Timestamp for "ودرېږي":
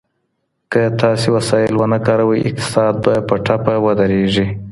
3.85-4.47